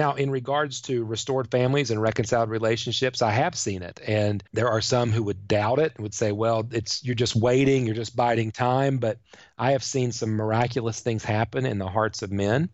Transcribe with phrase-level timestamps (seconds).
[0.00, 4.00] Now, in regards to restored families and reconciled relationships, I have seen it.
[4.06, 7.36] And there are some who would doubt it and would say, well, it's you're just
[7.36, 8.96] waiting, you're just biding time.
[8.96, 9.18] But
[9.58, 12.70] I have seen some miraculous things happen in the hearts of men.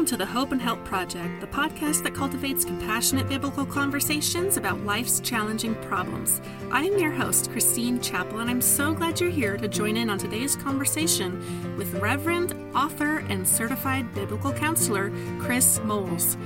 [0.00, 4.80] Welcome to the Hope and Help Project, the podcast that cultivates compassionate biblical conversations about
[4.86, 6.40] life's challenging problems.
[6.70, 10.08] I am your host, Christine Chappell, and I'm so glad you're here to join in
[10.08, 16.38] on today's conversation with Reverend, author, and certified biblical counselor Chris Moles.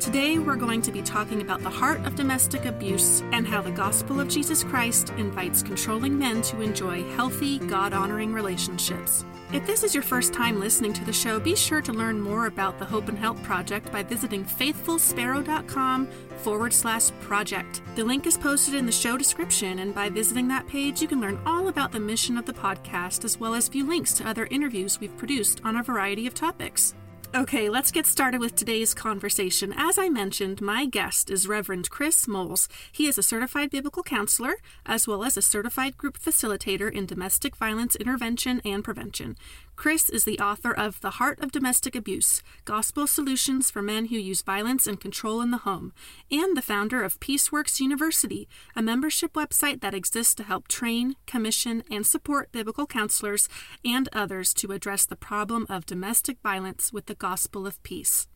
[0.00, 3.70] Today, we're going to be talking about the heart of domestic abuse and how the
[3.70, 9.24] gospel of Jesus Christ invites controlling men to enjoy healthy, God honoring relationships.
[9.52, 12.46] If this is your first time listening to the show, be sure to learn more
[12.46, 17.80] about the Hope and Help Project by visiting faithfulsparrow.com forward slash project.
[17.94, 21.20] The link is posted in the show description, and by visiting that page, you can
[21.20, 24.46] learn all about the mission of the podcast as well as view links to other
[24.50, 26.94] interviews we've produced on a variety of topics.
[27.36, 29.74] Okay, let's get started with today's conversation.
[29.76, 32.68] As I mentioned, my guest is Reverend Chris Moles.
[32.92, 34.54] He is a certified biblical counselor
[34.86, 39.36] as well as a certified group facilitator in domestic violence intervention and prevention.
[39.76, 44.16] Chris is the author of The Heart of Domestic Abuse Gospel Solutions for Men Who
[44.16, 45.92] Use Violence and Control in the Home,
[46.30, 51.82] and the founder of Peaceworks University, a membership website that exists to help train, commission,
[51.90, 53.48] and support biblical counselors
[53.84, 58.28] and others to address the problem of domestic violence with the gospel of peace.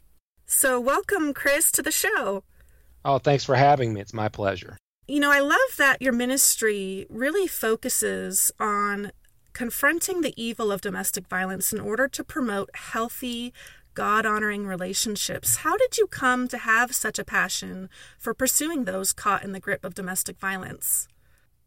[0.45, 2.43] So, welcome, Chris, to the show.
[3.05, 4.01] Oh, thanks for having me.
[4.01, 4.77] It's my pleasure.
[5.07, 9.13] You know, I love that your ministry really focuses on
[9.53, 13.53] confronting the evil of domestic violence in order to promote healthy,
[13.95, 15.57] God honoring relationships.
[15.57, 19.61] How did you come to have such a passion for pursuing those caught in the
[19.61, 21.09] grip of domestic violence?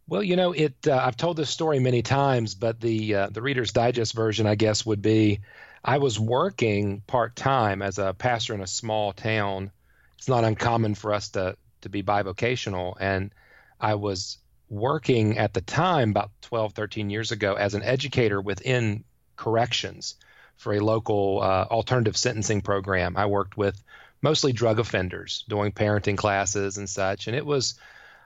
[0.07, 0.73] Well, you know, it.
[0.88, 4.55] Uh, I've told this story many times, but the uh, the Reader's Digest version, I
[4.55, 5.39] guess, would be:
[5.83, 9.72] I was working part time as a pastor in a small town.
[10.17, 13.33] It's not uncommon for us to to be bivocational, and
[13.79, 14.38] I was
[14.71, 19.03] working at the time, about 12, 13 years ago, as an educator within
[19.35, 20.15] corrections
[20.55, 23.17] for a local uh, alternative sentencing program.
[23.17, 23.83] I worked with
[24.21, 27.27] mostly drug offenders doing parenting classes and such.
[27.27, 27.75] And it was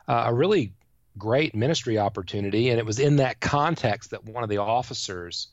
[0.08, 0.74] uh, a really
[1.18, 2.70] great ministry opportunity.
[2.70, 5.48] And it was in that context that one of the officers,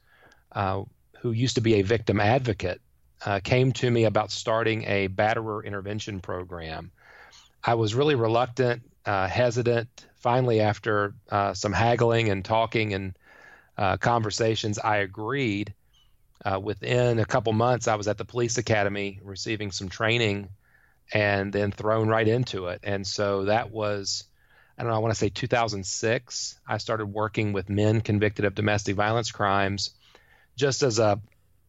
[0.50, 0.82] uh,
[1.20, 2.80] who used to be a victim advocate,
[3.24, 6.90] uh, came to me about starting a batterer intervention program.
[7.64, 13.14] I was really reluctant, uh, hesitant, finally, after uh, some haggling and talking and
[13.76, 15.74] uh, conversations, I agreed.
[16.44, 20.48] Uh, within a couple months, I was at the police academy receiving some training
[21.12, 22.80] and then thrown right into it.
[22.82, 24.24] And so that was,
[24.76, 26.58] I don't know, I want to say 2006.
[26.66, 29.90] I started working with men convicted of domestic violence crimes
[30.56, 31.20] just as a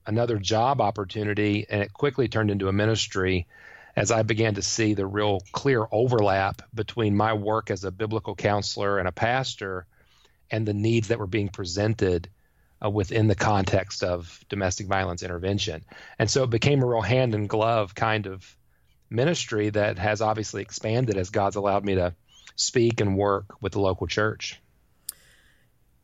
[0.06, 3.48] another job opportunity, and it quickly turned into a ministry
[3.96, 8.36] as I began to see the real clear overlap between my work as a biblical
[8.36, 9.86] counselor and a pastor
[10.50, 12.30] and the needs that were being presented
[12.84, 15.84] uh, within the context of domestic violence intervention.
[16.18, 18.56] And so it became a real hand in glove kind of
[19.10, 22.16] ministry that has obviously expanded as God's allowed me to
[22.56, 24.60] speak and work with the local church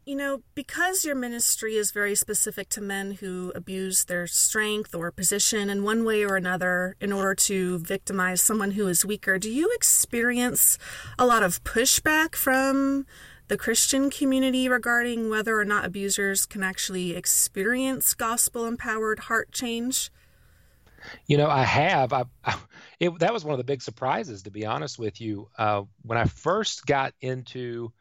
[0.09, 5.11] you know, because your ministry is very specific to men who abuse their strength or
[5.11, 9.51] position in one way or another in order to victimize someone who is weaker, do
[9.51, 10.79] you experience
[11.19, 13.05] a lot of pushback from
[13.49, 20.09] the Christian community regarding whether or not abusers can actually experience gospel empowered heart change?
[21.27, 22.13] You know, I have.
[22.13, 22.57] I, I
[22.99, 25.49] it, that was one of the big surprises, to be honest with you.
[25.55, 27.93] Uh, when I first got into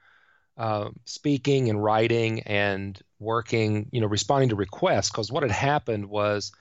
[0.58, 5.10] uh, speaking and writing and working, you know, responding to requests.
[5.10, 6.52] Because what had happened was,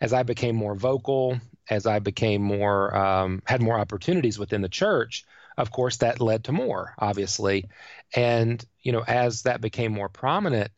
[0.00, 4.68] as I became more vocal, as I became more um, had more opportunities within the
[4.68, 5.24] church,
[5.56, 7.68] of course, that led to more, obviously,
[8.14, 10.70] and you know, as that became more prominent,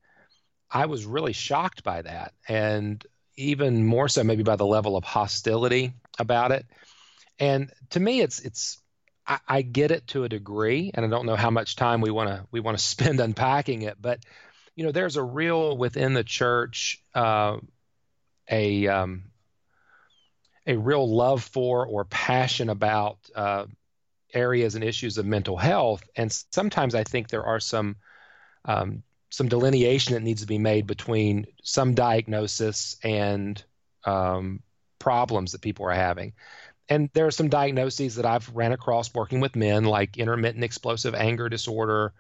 [0.71, 3.05] I was really shocked by that, and
[3.37, 6.67] even more so, maybe by the level of hostility about it.
[7.41, 8.79] And to me, it's it's
[9.29, 12.11] I, I get it to a degree, and I don't know how much time we
[12.11, 14.21] want to we want to spend unpacking it, but
[14.75, 17.59] you know, there's a real within the church uh,
[18.51, 19.25] a um,
[20.67, 23.67] a real love for or passion about uh,
[24.33, 27.97] areas and issues of mental health, and sometimes I think there are some
[28.65, 33.63] um, some delineation that needs to be made between some diagnosis and
[34.05, 34.63] um,
[34.99, 36.33] problems that people are having.
[36.89, 41.15] And there are some diagnoses that I've ran across working with men, like intermittent explosive
[41.15, 42.13] anger disorder,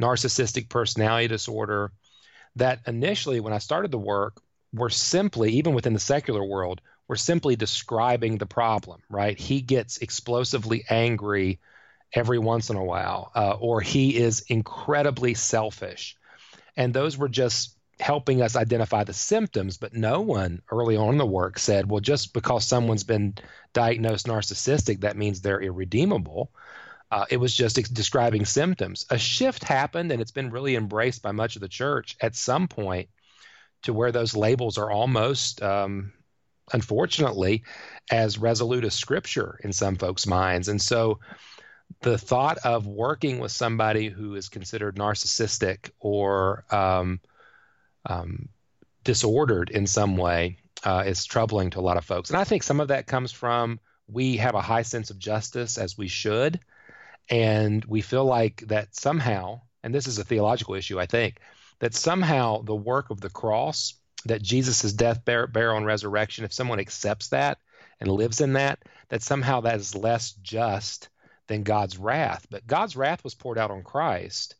[0.00, 1.92] narcissistic personality disorder,
[2.56, 4.40] that initially, when I started the work,
[4.72, 9.38] were simply, even within the secular world, were simply describing the problem, right?
[9.38, 11.60] He gets explosively angry
[12.14, 16.16] every once in a while, uh, or he is incredibly selfish.
[16.76, 21.18] And those were just helping us identify the symptoms, but no one early on in
[21.18, 23.32] the work said, well, just because someone's been
[23.74, 26.50] diagnosed narcissistic, that means they're irredeemable.
[27.12, 29.06] Uh, it was just ex- describing symptoms.
[29.10, 32.66] A shift happened, and it's been really embraced by much of the church at some
[32.66, 33.08] point
[33.82, 36.12] to where those labels are almost, um,
[36.72, 37.62] unfortunately,
[38.10, 40.66] as resolute as scripture in some folks' minds.
[40.66, 41.20] And so
[42.00, 47.20] the thought of working with somebody who is considered narcissistic or um,
[48.06, 48.48] um,
[49.04, 52.30] disordered in some way uh, is troubling to a lot of folks.
[52.30, 55.78] And I think some of that comes from we have a high sense of justice
[55.78, 56.60] as we should.
[57.28, 61.38] And we feel like that somehow, and this is a theological issue, I think,
[61.78, 63.94] that somehow the work of the cross,
[64.26, 67.58] that Jesus' death, burial, and resurrection, if someone accepts that
[68.00, 71.08] and lives in that, that somehow that is less just
[71.46, 72.46] than God's wrath.
[72.50, 74.54] But God's wrath was poured out on Christ,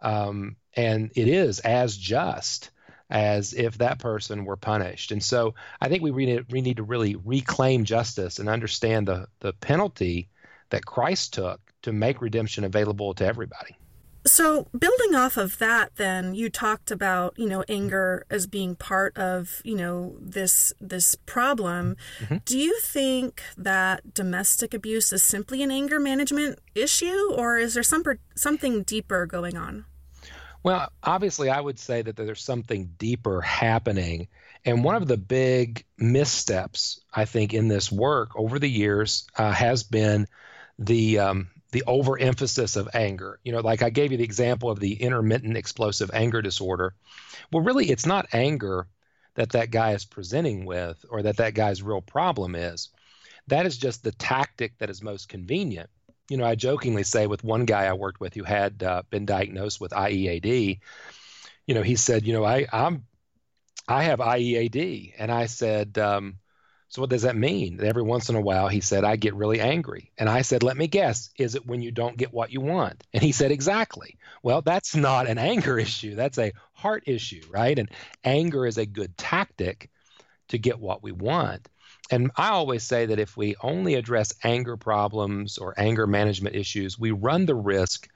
[0.00, 2.70] um, and it is as just
[3.10, 5.12] as if that person were punished.
[5.12, 9.28] And so I think we need, we need to really reclaim justice and understand the,
[9.40, 10.28] the penalty
[10.70, 13.76] that Christ took to make redemption available to everybody.
[14.26, 19.16] So, building off of that, then you talked about you know anger as being part
[19.16, 21.96] of you know this this problem.
[22.20, 22.36] Mm-hmm.
[22.44, 27.82] Do you think that domestic abuse is simply an anger management issue, or is there
[27.82, 28.02] some
[28.34, 29.86] something deeper going on?
[30.62, 34.28] Well, obviously, I would say that there's something deeper happening.
[34.64, 39.52] And one of the big missteps, I think, in this work over the years uh,
[39.52, 40.26] has been
[40.78, 43.38] the um, the overemphasis of anger.
[43.44, 46.94] You know, like I gave you the example of the intermittent explosive anger disorder.
[47.52, 48.88] Well, really, it's not anger
[49.34, 52.88] that that guy is presenting with or that that guy's real problem is.
[53.46, 55.88] That is just the tactic that is most convenient
[56.28, 59.26] you know, I jokingly say with one guy I worked with who had uh, been
[59.26, 60.80] diagnosed with IEAD,
[61.66, 63.04] you know, he said, you know, I I'm
[63.88, 66.38] I have IEAD, and I said, um,
[66.90, 67.80] so what does that mean?
[67.82, 70.76] Every once in a while, he said, I get really angry, and I said, let
[70.76, 73.02] me guess, is it when you don't get what you want?
[73.12, 74.18] And he said, exactly.
[74.42, 76.14] Well, that's not an anger issue.
[76.14, 77.78] That's a heart issue, right?
[77.78, 77.90] And
[78.24, 79.90] anger is a good tactic
[80.48, 81.68] to get what we want
[82.10, 86.98] and I always say that if we only address anger problems or anger management issues,
[86.98, 88.08] we run the risk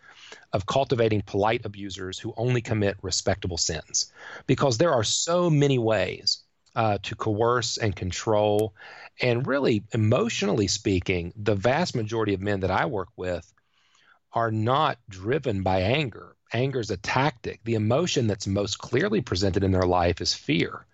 [0.53, 4.11] of cultivating polite abusers who only commit respectable sins.
[4.47, 6.43] Because there are so many ways
[6.75, 8.75] uh, to coerce and control.
[9.21, 13.53] And really, emotionally speaking, the vast majority of men that I work with
[14.33, 16.37] are not driven by anger.
[16.55, 17.61] Anger is a tactic.
[17.65, 20.87] The emotion that's most clearly presented in their life is fear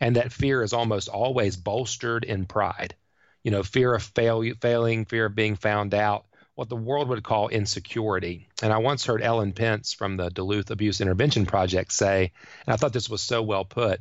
[0.00, 2.94] and that fear is almost always bolstered in pride.
[3.42, 6.26] You know, fear of fail, failing, fear of being found out,
[6.56, 8.48] what the world would call insecurity.
[8.62, 12.32] And I once heard Ellen Pence from the Duluth Abuse Intervention Project say,
[12.66, 14.00] and I thought this was so well put,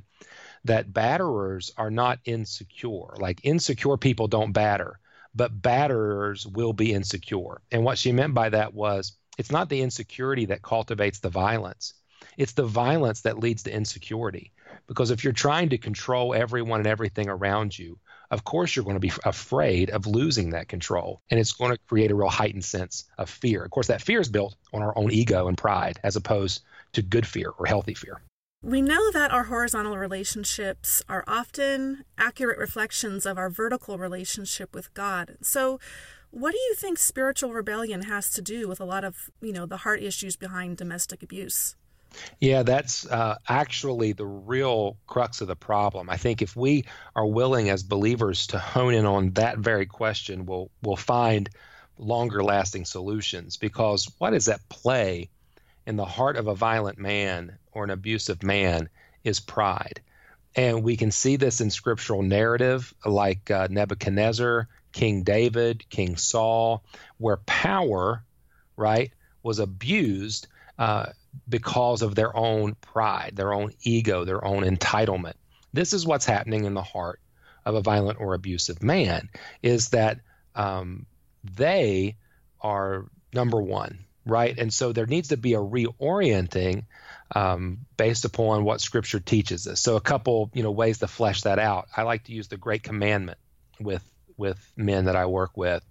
[0.63, 3.13] that batterers are not insecure.
[3.18, 5.00] Like insecure people don't batter,
[5.36, 7.62] but batterers will be insecure.
[7.71, 11.93] And what she meant by that was it's not the insecurity that cultivates the violence,
[12.38, 14.51] it's the violence that leads to insecurity.
[14.88, 17.98] Because if you're trying to control everyone and everything around you,
[18.32, 21.22] of course you're going to be afraid of losing that control.
[21.30, 23.63] And it's going to create a real heightened sense of fear.
[23.63, 26.63] Of course, that fear is built on our own ego and pride as opposed
[26.94, 28.22] to good fear or healthy fear.
[28.62, 34.92] We know that our horizontal relationships are often accurate reflections of our vertical relationship with
[34.96, 35.38] God.
[35.44, 35.80] So,
[36.32, 39.65] what do you think spiritual rebellion has to do with a lot of, you know,
[39.65, 41.75] the heart issues behind domestic abuse?
[42.39, 46.10] Yeah, that's uh, actually the real crux of the problem.
[46.10, 50.45] I think if we are willing as believers to hone in on that very question,
[50.45, 51.50] we'll we'll find
[51.98, 53.57] longer lasting solutions.
[53.57, 55.29] Because what is at play
[55.86, 58.89] in the heart of a violent man or an abusive man
[59.24, 60.01] is pride,
[60.55, 66.84] and we can see this in scriptural narrative, like uh, Nebuchadnezzar, King David, King Saul,
[67.17, 68.24] where power,
[68.77, 69.12] right,
[69.43, 70.48] was abused.
[70.79, 71.07] Uh,
[71.48, 75.34] because of their own pride, their own ego, their own entitlement.
[75.74, 77.20] This is what's happening in the heart
[77.65, 79.30] of a violent or abusive man
[79.62, 80.20] is that
[80.56, 81.06] um,
[81.44, 82.18] they
[82.62, 84.58] are number one, right?
[84.58, 86.86] And so there needs to be a reorienting
[87.36, 89.82] um, based upon what Scripture teaches us.
[89.82, 91.88] So a couple, you know, ways to flesh that out.
[91.96, 93.38] I like to use the Great Commandment
[93.80, 94.04] with
[94.38, 95.84] with men that I work with.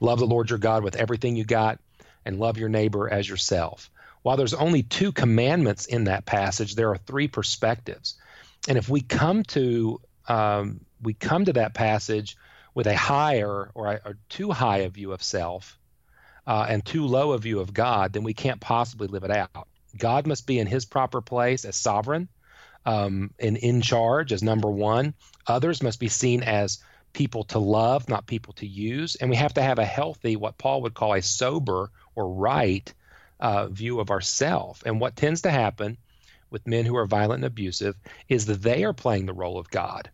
[0.00, 1.80] Love the Lord your God with everything you got,
[2.24, 3.90] and love your neighbor as yourself.
[4.22, 8.14] While there's only two commandments in that passage, there are three perspectives.
[8.68, 12.36] And if we come to um, we come to that passage
[12.74, 15.78] with a higher or, a, or too high a view of self
[16.46, 19.68] uh, and too low a view of God, then we can't possibly live it out.
[19.96, 22.28] God must be in His proper place as sovereign
[22.84, 25.14] um, and in charge as number one.
[25.46, 26.78] Others must be seen as
[27.12, 29.16] people to love, not people to use.
[29.16, 32.92] And we have to have a healthy, what Paul would call a sober or right
[33.40, 34.82] uh, view of ourself.
[34.84, 35.96] And what tends to happen
[36.50, 37.96] with men who are violent and abusive
[38.28, 40.10] is that they are playing the role of God.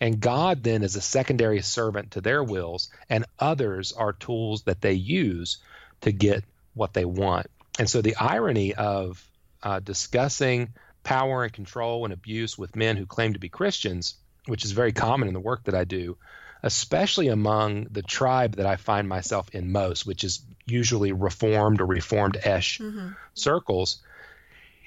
[0.00, 4.80] And God then is a secondary servant to their wills, and others are tools that
[4.80, 5.58] they use
[6.02, 6.44] to get
[6.74, 7.46] what they want.
[7.78, 9.26] And so the irony of
[9.62, 14.64] uh, discussing power and control and abuse with men who claim to be Christians, which
[14.64, 16.18] is very common in the work that I do,
[16.66, 21.86] especially among the tribe that I find myself in most, which is usually reformed or
[21.86, 23.10] reformed esh mm-hmm.
[23.34, 24.02] circles,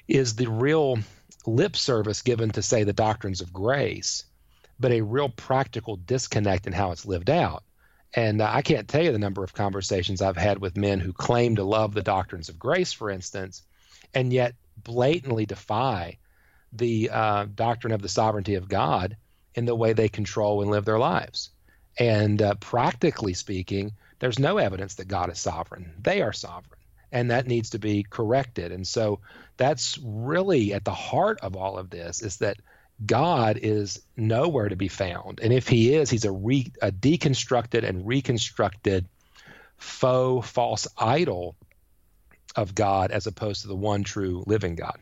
[0.06, 0.98] is the real
[1.46, 4.24] lip service given to, say, the doctrines of grace,
[4.78, 7.64] but a real practical disconnect in how it's lived out.
[8.12, 11.14] And uh, I can't tell you the number of conversations I've had with men who
[11.14, 13.62] claim to love the doctrines of grace, for instance,
[14.12, 16.18] and yet blatantly defy
[16.74, 19.16] the uh, doctrine of the sovereignty of God
[19.54, 21.48] in the way they control and live their lives.
[22.00, 25.92] And uh, practically speaking, there's no evidence that God is sovereign.
[26.00, 26.80] They are sovereign.
[27.12, 28.72] And that needs to be corrected.
[28.72, 29.20] And so
[29.58, 32.56] that's really at the heart of all of this is that
[33.04, 35.40] God is nowhere to be found.
[35.40, 39.06] And if he is, he's a, re, a deconstructed and reconstructed
[39.76, 41.56] faux, false idol
[42.56, 44.98] of God as opposed to the one true living God.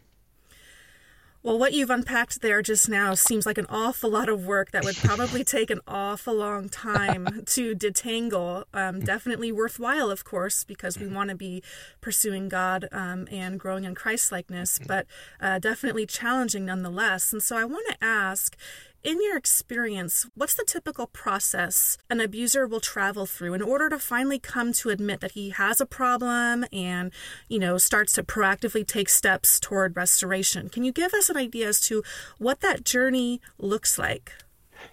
[1.40, 4.82] Well, what you've unpacked there just now seems like an awful lot of work that
[4.82, 8.64] would probably take an awful long time to detangle.
[8.74, 11.62] Um, definitely worthwhile, of course, because we want to be
[12.00, 15.06] pursuing God um, and growing in Christ likeness, but
[15.40, 17.32] uh, definitely challenging nonetheless.
[17.32, 18.56] And so I want to ask
[19.04, 23.98] in your experience, what's the typical process an abuser will travel through in order to
[23.98, 27.12] finally come to admit that he has a problem and,
[27.48, 30.68] you know, starts to proactively take steps toward restoration?
[30.68, 32.02] Can you give us an idea as to
[32.38, 34.32] what that journey looks like?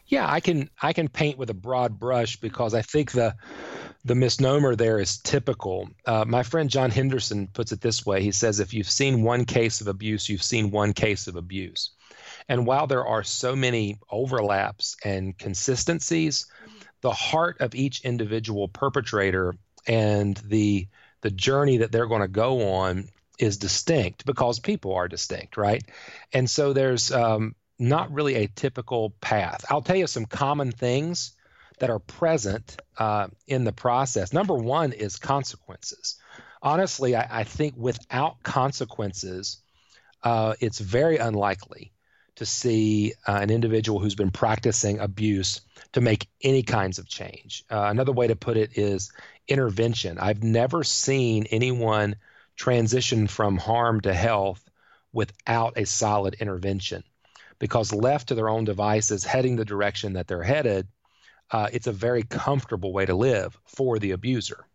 [0.07, 3.35] Yeah, I can I can paint with a broad brush because I think the
[4.03, 5.89] the misnomer there is typical.
[6.05, 8.21] Uh, my friend John Henderson puts it this way.
[8.21, 11.91] He says, if you've seen one case of abuse, you've seen one case of abuse.
[12.47, 16.45] And while there are so many overlaps and consistencies,
[17.01, 19.55] the heart of each individual perpetrator
[19.87, 20.87] and the
[21.21, 23.09] the journey that they're going to go on
[23.39, 25.83] is distinct because people are distinct, right?
[26.31, 29.65] And so there's um, not really a typical path.
[29.69, 31.33] I'll tell you some common things
[31.79, 34.33] that are present uh, in the process.
[34.33, 36.17] Number one is consequences.
[36.61, 39.61] Honestly, I, I think without consequences,
[40.23, 41.91] uh, it's very unlikely
[42.35, 45.61] to see uh, an individual who's been practicing abuse
[45.93, 47.63] to make any kinds of change.
[47.71, 49.11] Uh, another way to put it is
[49.47, 50.17] intervention.
[50.19, 52.15] I've never seen anyone
[52.57, 54.69] transition from harm to health
[55.13, 57.03] without a solid intervention
[57.59, 60.87] because left to their own devices, heading the direction that they're headed,
[61.51, 64.65] uh, it's a very comfortable way to live for the abuser,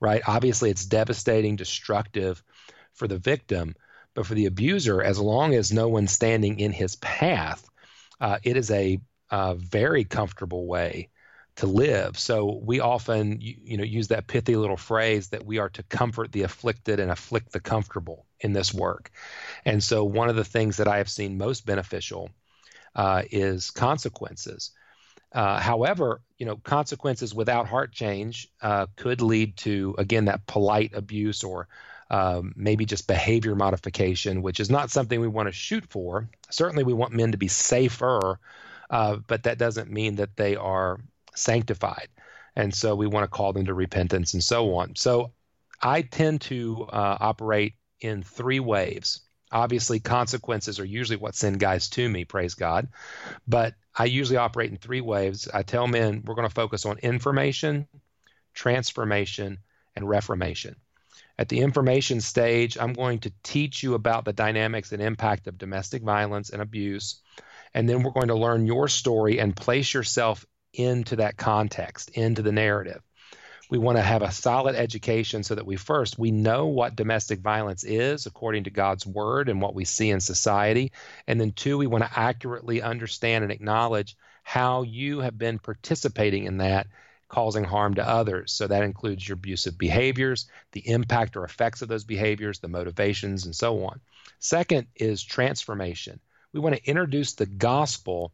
[0.00, 0.22] right?
[0.26, 2.42] Obviously, it's devastating, destructive
[2.92, 3.74] for the victim,
[4.18, 7.64] but for the abuser, as long as no one's standing in his path,
[8.20, 11.10] uh, it is a, a, very comfortable way
[11.54, 12.18] to live.
[12.18, 15.84] So we often, you, you know, use that pithy little phrase that we are to
[15.84, 19.12] comfort the afflicted and afflict the comfortable in this work.
[19.64, 22.28] And so one of the things that I have seen most beneficial
[22.96, 24.72] uh, is consequences.
[25.30, 30.90] Uh, however, you know, consequences without heart change uh, could lead to again that polite
[30.92, 31.68] abuse or
[32.10, 36.28] um, maybe just behavior modification, which is not something we want to shoot for.
[36.50, 38.38] Certainly, we want men to be safer,
[38.90, 41.00] uh, but that doesn't mean that they are
[41.34, 42.08] sanctified.
[42.56, 44.96] And so we want to call them to repentance and so on.
[44.96, 45.32] So
[45.80, 49.20] I tend to uh, operate in three waves.
[49.52, 52.88] Obviously, consequences are usually what send guys to me, praise God.
[53.46, 55.48] But I usually operate in three waves.
[55.52, 57.86] I tell men we're going to focus on information,
[58.54, 59.58] transformation,
[59.96, 60.76] and reformation.
[61.38, 65.56] At the information stage, I'm going to teach you about the dynamics and impact of
[65.56, 67.22] domestic violence and abuse.
[67.74, 72.42] And then we're going to learn your story and place yourself into that context, into
[72.42, 73.02] the narrative.
[73.70, 77.40] We want to have a solid education so that we first we know what domestic
[77.40, 80.92] violence is according to God's word and what we see in society.
[81.26, 86.44] And then two, we want to accurately understand and acknowledge how you have been participating
[86.44, 86.86] in that
[87.28, 88.52] causing harm to others.
[88.52, 93.44] So that includes your abusive behaviors, the impact or effects of those behaviors, the motivations,
[93.44, 94.00] and so on.
[94.38, 96.20] Second is transformation.
[96.52, 98.32] We want to introduce the gospel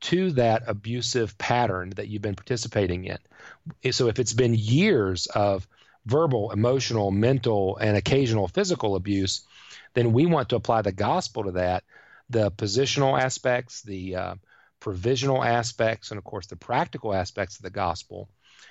[0.00, 3.92] to that abusive pattern that you've been participating in.
[3.92, 5.68] So if it's been years of
[6.06, 9.46] verbal, emotional, mental, and occasional physical abuse,
[9.94, 11.84] then we want to apply the gospel to that,
[12.28, 14.34] the positional aspects, the uh,
[14.82, 18.28] provisional aspects, and of course the practical aspects of the gospel,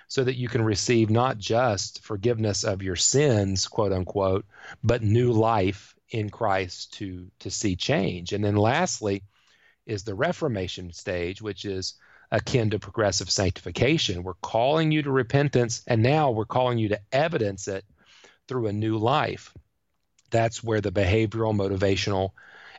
[0.09, 4.45] so that you can receive not just forgiveness of your sins, quote unquote,
[4.83, 8.33] but new life in Christ to to see change.
[8.33, 9.23] And then lastly
[9.85, 11.93] is the reformation stage, which is
[12.29, 14.23] akin to progressive sanctification.
[14.23, 17.85] We're calling you to repentance, and now we're calling you to evidence it
[18.49, 19.53] through a new life.
[20.29, 22.31] That's where the behavioral, motivational,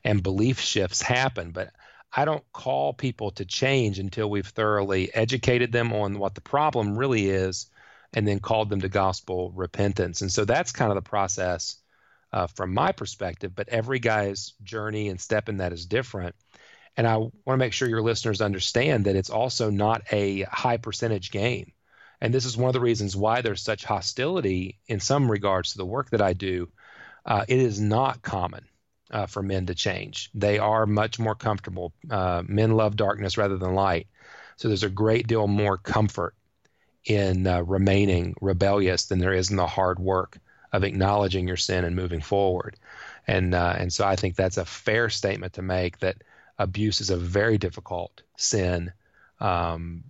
[0.05, 1.51] and belief shifts happen.
[1.51, 1.71] But
[2.15, 6.99] I don't call people to change until we've thoroughly educated them on what the problem
[6.99, 7.71] really is
[8.13, 10.21] and then called them to gospel repentance.
[10.21, 11.77] And so that's kind of the process
[12.33, 16.35] uh, from my perspective, but every guy's journey and step in that is different.
[16.97, 20.77] And I want to make sure your listeners understand that it's also not a high
[20.77, 21.73] percentage game.
[22.21, 25.79] And this is one of the reasons why there's such hostility in some regards to
[25.79, 26.69] the work that I do.
[27.25, 28.67] Uh, it is not common
[29.13, 30.31] uh, for men to change.
[30.35, 31.93] They are much more comfortable.
[32.11, 34.07] Uh, men love darkness rather than light.
[34.57, 36.35] So there's a great deal more comfort
[37.05, 40.39] in uh, remaining rebellious than there is in the hard work
[40.73, 42.77] of acknowledging your sin and moving forward.
[43.27, 46.17] And uh, and so I think that's a fair statement to make that
[46.59, 48.93] abuse is a very difficult sin
[49.41, 50.05] um,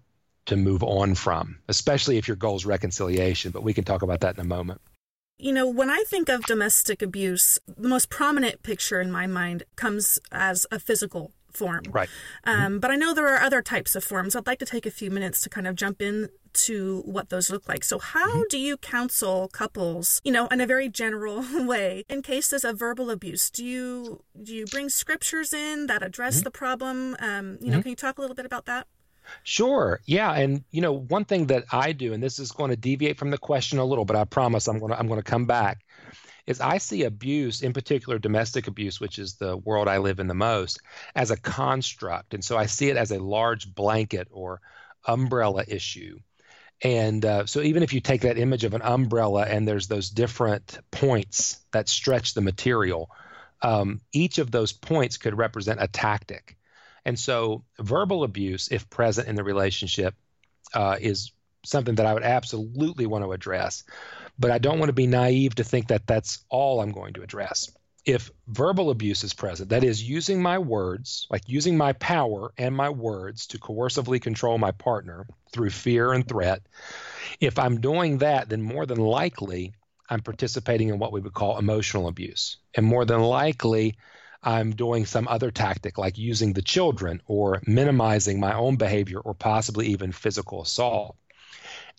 [0.47, 3.53] to move on from, especially if your goal is reconciliation.
[3.53, 4.81] But we can talk about that in a moment.
[5.43, 9.65] You know, when I think of domestic abuse, the most prominent picture in my mind
[9.75, 11.83] comes as a physical form.
[11.91, 12.09] Right.
[12.45, 12.79] Um, mm-hmm.
[12.79, 14.37] But I know there are other types of forms.
[14.37, 17.51] I'd like to take a few minutes to kind of jump in to what those
[17.51, 17.83] look like.
[17.83, 18.43] So, how mm-hmm.
[18.51, 23.11] do you counsel couples, you know, in a very general way, in cases of verbal
[23.11, 23.51] abuse?
[23.51, 26.45] Do you do you bring scriptures in that address mm-hmm.
[26.45, 27.17] the problem?
[27.19, 27.83] Um, you know, mm-hmm.
[27.83, 28.87] can you talk a little bit about that?
[29.43, 30.01] Sure.
[30.07, 33.19] Yeah, and you know, one thing that I do, and this is going to deviate
[33.19, 35.47] from the question a little, but I promise I'm going to I'm going to come
[35.47, 35.85] back,
[36.47, 40.27] is I see abuse, in particular domestic abuse, which is the world I live in
[40.27, 40.81] the most,
[41.15, 44.61] as a construct, and so I see it as a large blanket or
[45.07, 46.19] umbrella issue.
[46.83, 50.11] And uh, so, even if you take that image of an umbrella and there's those
[50.11, 53.09] different points that stretch the material,
[53.63, 56.57] um, each of those points could represent a tactic.
[57.05, 60.15] And so, verbal abuse, if present in the relationship,
[60.75, 61.33] uh, is
[61.65, 63.85] something that I would absolutely want to address.
[64.39, 67.23] But I don't want to be naive to think that that's all I'm going to
[67.23, 67.71] address.
[68.05, 72.75] If verbal abuse is present, that is, using my words, like using my power and
[72.75, 76.63] my words to coercively control my partner through fear and threat,
[77.39, 79.75] if I'm doing that, then more than likely
[80.09, 82.57] I'm participating in what we would call emotional abuse.
[82.75, 83.97] And more than likely,
[84.43, 89.35] I'm doing some other tactic like using the children or minimizing my own behavior or
[89.35, 91.17] possibly even physical assault.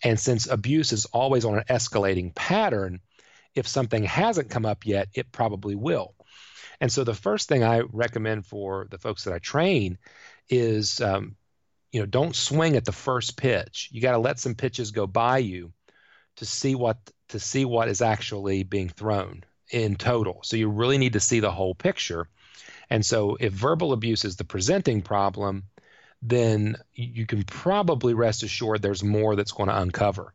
[0.02, 3.00] And since abuse is always on an escalating pattern,
[3.54, 6.14] if something hasn't come up yet, it probably will.
[6.80, 9.96] And so the first thing I recommend for the folks that I train
[10.50, 11.36] is, um,
[11.92, 13.88] you know, don't swing at the first pitch.
[13.92, 15.72] You got to let some pitches go by you
[16.36, 20.40] to see what to see what is actually being thrown in total.
[20.42, 22.28] So you really need to see the whole picture.
[22.90, 25.64] And so if verbal abuse is the presenting problem,
[26.22, 30.32] then you can probably rest assured there's more that's going to uncover.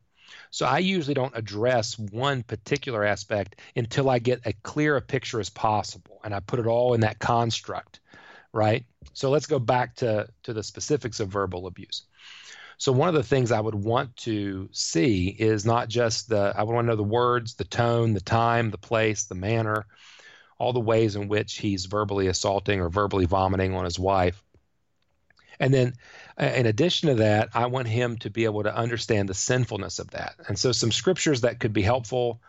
[0.52, 5.39] So I usually don't address one particular aspect until I get a clear a picture
[5.39, 8.00] as possible and I put it all in that construct,
[8.52, 8.86] right?
[9.13, 12.04] So let's go back to to the specifics of verbal abuse.
[12.80, 16.63] So one of the things I would want to see is not just the I
[16.63, 19.86] want to know the words, the tone, the time, the place, the manner,
[20.58, 24.42] all the ways in which he's verbally assaulting or verbally vomiting on his wife.
[25.60, 25.94] And then
[26.38, 30.12] in addition to that, I want him to be able to understand the sinfulness of
[30.12, 30.36] that.
[30.48, 32.39] And so some scriptures that could be helpful.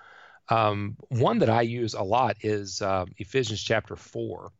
[0.48, 4.52] Um, one that I use a lot is uh, Ephesians chapter 4.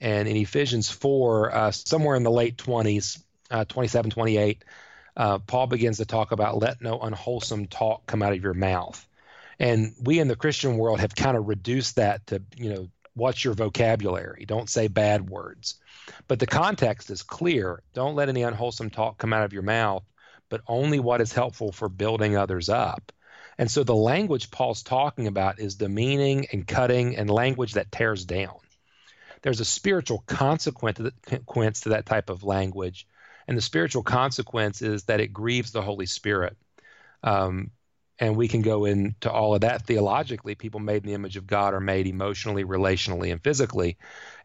[0.00, 4.64] And in Ephesians 4, uh, somewhere in the late 20s, uh, 27, 28,
[5.18, 9.04] uh, Paul begins to talk about let no unwholesome talk come out of your mouth.
[9.58, 13.44] And we in the Christian world have kind of reduced that to, you know, what's
[13.44, 14.44] your vocabulary?
[14.46, 15.74] Don't say bad words.
[16.28, 17.82] But the context is clear.
[17.92, 20.04] Don't let any unwholesome talk come out of your mouth,
[20.48, 23.12] but only what is helpful for building others up.
[23.58, 28.24] And so the language Paul's talking about is demeaning and cutting and language that tears
[28.24, 28.54] down.
[29.42, 31.00] There's a spiritual consequence
[31.80, 33.06] to that type of language.
[33.48, 36.56] And the spiritual consequence is that it grieves the Holy Spirit.
[37.22, 37.70] Um,
[38.20, 40.54] and we can go into all of that theologically.
[40.54, 43.96] People made in the image of God are made emotionally, relationally, and physically.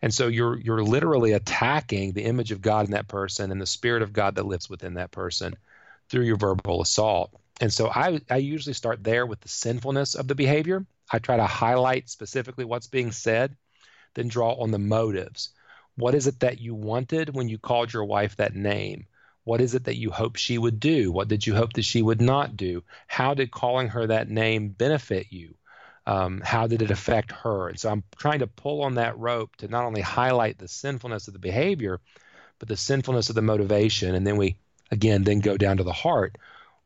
[0.01, 3.65] And so you're you're literally attacking the image of God in that person and the
[3.65, 5.55] spirit of God that lives within that person
[6.09, 7.31] through your verbal assault.
[7.61, 10.85] And so I, I usually start there with the sinfulness of the behavior.
[11.11, 13.55] I try to highlight specifically what's being said,
[14.13, 15.49] then draw on the motives.
[15.95, 19.05] What is it that you wanted when you called your wife that name?
[19.43, 21.11] What is it that you hoped she would do?
[21.11, 22.83] What did you hope that she would not do?
[23.07, 25.55] How did calling her that name benefit you?
[26.05, 27.69] Um, how did it affect her?
[27.69, 31.27] And so I'm trying to pull on that rope to not only highlight the sinfulness
[31.27, 31.99] of the behavior,
[32.59, 34.15] but the sinfulness of the motivation.
[34.15, 34.57] And then we,
[34.91, 36.37] again, then go down to the heart.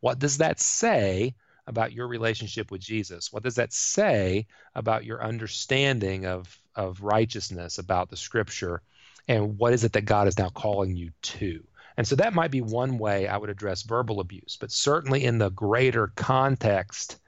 [0.01, 1.33] What does that say
[1.65, 3.31] about your relationship with Jesus?
[3.31, 8.81] What does that say about your understanding of, of righteousness, about the scripture?
[9.27, 11.63] And what is it that God is now calling you to?
[11.97, 15.39] And so that might be one way I would address verbal abuse, but certainly in
[15.39, 17.19] the greater context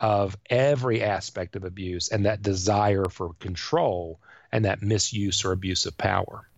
[0.00, 4.20] of every aspect of abuse and that desire for control
[4.52, 6.48] and that misuse or abuse of power.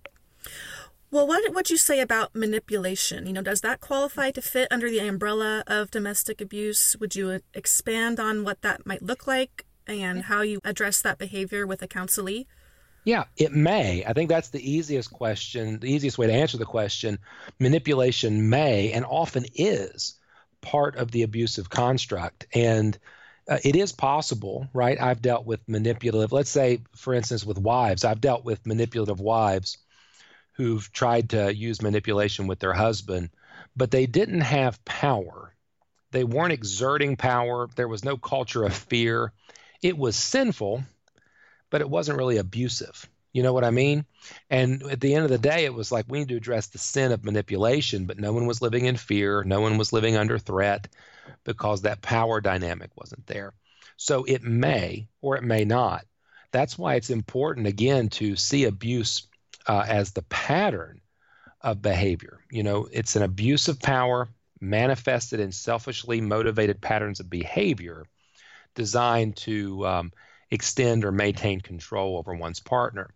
[1.11, 3.27] Well, what would you say about manipulation?
[3.27, 6.97] You know, does that qualify to fit under the umbrella of domestic abuse?
[7.01, 11.19] Would you uh, expand on what that might look like and how you address that
[11.19, 12.47] behavior with a counselee?
[13.11, 14.05] Yeah, it may.
[14.05, 17.19] I think that's the easiest question, the easiest way to answer the question.
[17.59, 20.15] Manipulation may and often is
[20.61, 22.47] part of the abusive construct.
[22.55, 22.97] And
[23.49, 24.97] uh, it is possible, right?
[25.01, 29.79] I've dealt with manipulative, let's say, for instance, with wives, I've dealt with manipulative wives
[30.53, 33.31] who've tried to use manipulation with their husband,
[33.75, 35.53] but they didn't have power.
[36.13, 37.69] They weren't exerting power.
[37.75, 39.33] There was no culture of fear.
[39.83, 40.85] It was sinful
[41.71, 43.09] but it wasn't really abusive.
[43.33, 44.05] You know what I mean?
[44.51, 46.79] And at the end of the day, it was like we need to address the
[46.79, 49.45] sin of manipulation, but no one was living in fear.
[49.45, 50.89] No one was living under threat
[51.45, 53.55] because that power dynamic wasn't there.
[53.97, 56.05] So it may or it may not.
[56.51, 59.29] That's why it's important, again, to see abuse
[59.67, 61.01] uh, as the pattern
[61.61, 62.41] of behavior.
[62.51, 64.29] You know, it's an abuse of power
[64.61, 68.05] manifested in selfishly motivated patterns of behavior
[68.75, 70.13] designed to um,
[70.51, 73.11] extend or maintain control over one's partner.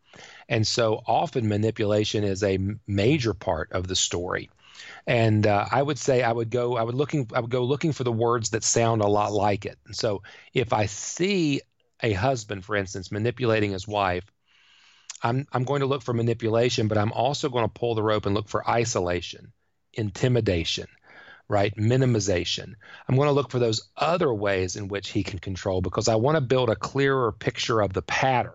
[0.49, 4.51] And so often manipulation is a major part of the story.
[5.07, 7.93] And uh, I would say I would go I would looking I would go looking
[7.93, 9.79] for the words that sound a lot like it.
[9.87, 11.61] And so if I see
[12.03, 14.25] a husband, for instance, manipulating his wife,
[15.23, 18.27] I'm I'm going to look for manipulation, but I'm also going to pull the rope
[18.27, 19.53] and look for isolation,
[19.93, 20.87] intimidation,
[21.49, 21.75] right?
[21.77, 22.75] Minimization.
[23.09, 26.17] I'm going to look for those other ways in which he can control because I
[26.17, 28.53] want to build a clearer picture of the pattern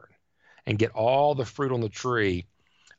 [0.65, 2.45] and get all the fruit on the tree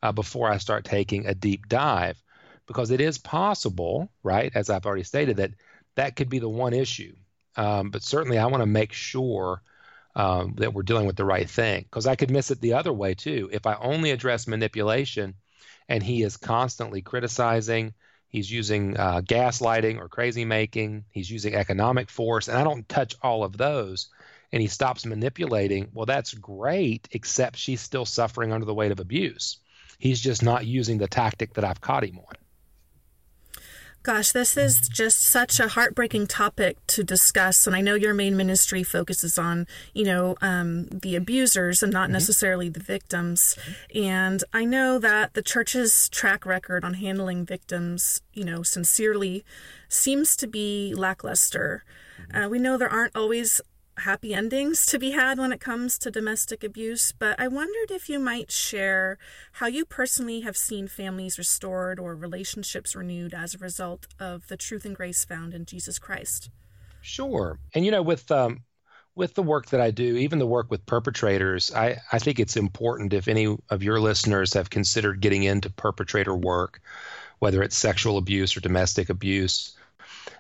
[0.02, 2.20] uh, before I start taking a deep dive.
[2.66, 5.50] Because it is possible, right, as I've already stated, that
[5.96, 7.16] that could be the one issue.
[7.56, 9.60] Um, but certainly I want to make sure
[10.14, 12.92] um, that we're dealing with the right thing because I could miss it the other
[12.92, 13.48] way too.
[13.52, 15.34] If I only address manipulation
[15.88, 17.94] and he is constantly criticizing,
[18.30, 21.04] He's using uh, gaslighting or crazy making.
[21.10, 22.46] He's using economic force.
[22.48, 24.08] And I don't touch all of those.
[24.52, 25.88] And he stops manipulating.
[25.92, 29.58] Well, that's great, except she's still suffering under the weight of abuse.
[29.98, 32.34] He's just not using the tactic that I've caught him on.
[34.02, 37.66] Gosh, this is just such a heartbreaking topic to discuss.
[37.66, 42.04] And I know your main ministry focuses on, you know, um, the abusers and not
[42.04, 42.14] mm-hmm.
[42.14, 43.58] necessarily the victims.
[43.94, 49.44] And I know that the church's track record on handling victims, you know, sincerely
[49.90, 51.84] seems to be lackluster.
[52.22, 52.44] Mm-hmm.
[52.44, 53.60] Uh, we know there aren't always
[53.98, 58.08] happy endings to be had when it comes to domestic abuse, but I wondered if
[58.08, 59.18] you might share
[59.52, 64.56] how you personally have seen families restored or relationships renewed as a result of the
[64.56, 66.50] truth and grace found in Jesus Christ.
[67.02, 67.58] Sure.
[67.74, 68.60] And you know, with um,
[69.14, 72.56] with the work that I do, even the work with perpetrators, I, I think it's
[72.56, 76.80] important if any of your listeners have considered getting into perpetrator work,
[77.38, 79.76] whether it's sexual abuse or domestic abuse,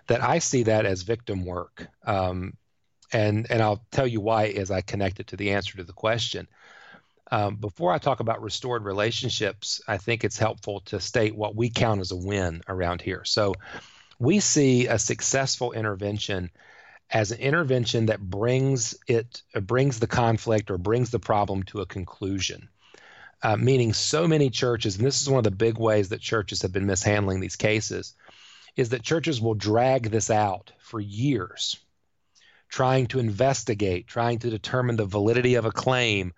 [0.06, 1.88] that I see that as victim work.
[2.04, 2.54] Um,
[3.12, 5.92] and and I'll tell you why as I connect it to the answer to the
[5.92, 6.46] question.
[7.32, 11.70] Um, before I talk about restored relationships, I think it's helpful to state what we
[11.70, 13.24] count as a win around here.
[13.24, 13.54] So,
[14.18, 16.50] we see a successful intervention
[17.08, 21.86] as an intervention that brings it brings the conflict or brings the problem to a
[21.86, 22.68] conclusion.
[23.42, 26.62] Uh, meaning, so many churches, and this is one of the big ways that churches
[26.62, 28.14] have been mishandling these cases,
[28.76, 31.78] is that churches will drag this out for years
[32.70, 36.32] trying to investigate, trying to determine the validity of a claim,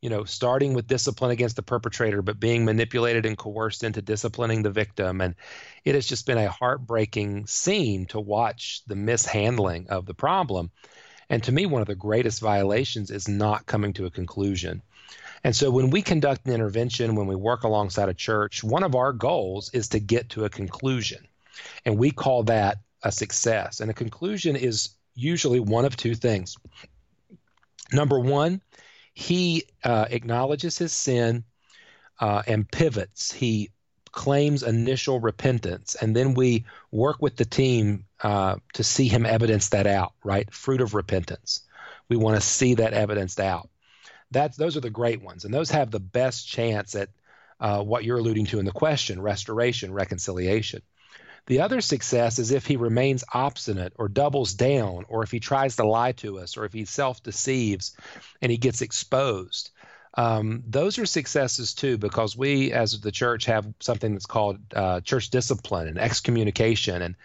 [0.00, 4.62] you know, starting with discipline against the perpetrator, but being manipulated and coerced into disciplining
[4.62, 5.20] the victim.
[5.20, 5.34] And
[5.84, 10.70] it has just been a heartbreaking scene to watch the mishandling of the problem.
[11.28, 14.82] And to me, one of the greatest violations is not coming to a conclusion.
[15.44, 18.94] And so when we conduct an intervention, when we work alongside a church, one of
[18.94, 21.26] our goals is to get to a conclusion.
[21.84, 23.80] And we call that a success.
[23.80, 26.56] And a conclusion is usually one of two things.
[27.92, 28.62] Number one,
[29.14, 31.44] he uh, acknowledges his sin
[32.20, 33.32] uh, and pivots.
[33.32, 33.70] He
[34.12, 39.70] claims initial repentance, and then we work with the team uh, to see him evidence
[39.70, 40.12] that out.
[40.24, 41.62] Right, fruit of repentance.
[42.08, 43.68] We want to see that evidenced out.
[44.30, 47.08] That's those are the great ones, and those have the best chance at
[47.60, 50.82] uh, what you're alluding to in the question: restoration, reconciliation.
[51.46, 55.76] The other success is if he remains obstinate or doubles down, or if he tries
[55.76, 57.96] to lie to us, or if he self deceives
[58.40, 59.70] and he gets exposed.
[60.14, 65.00] Um, those are successes too, because we as the church have something that's called uh,
[65.00, 67.16] church discipline and excommunication, and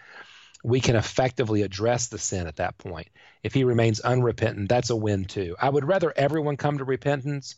[0.64, 3.08] we can effectively address the sin at that point.
[3.42, 5.56] If he remains unrepentant, that's a win too.
[5.60, 7.56] I would rather everyone come to repentance,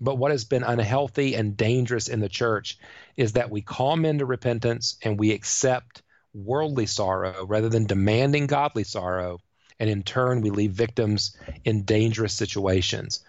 [0.00, 2.78] but what has been unhealthy and dangerous in the church
[3.16, 6.02] is that we call men to repentance and we accept
[6.34, 9.40] worldly sorrow rather than demanding godly sorrow.
[9.80, 13.20] And in turn, we leave victims in dangerous situations.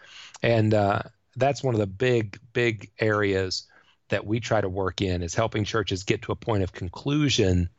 [0.41, 1.03] And uh,
[1.35, 3.67] that's one of the big, big areas
[4.09, 7.69] that we try to work in is helping churches get to a point of conclusion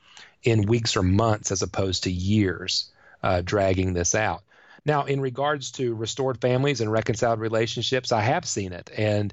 [0.43, 2.91] in weeks or months as opposed to years
[3.23, 4.43] uh, dragging this out.
[4.85, 8.91] Now, in regards to restored families and reconciled relationships, I have seen it.
[8.97, 9.33] And